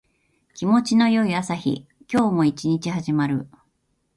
[0.55, 1.85] 気持ちの良い朝日。
[2.11, 3.47] 今日も一日始まる。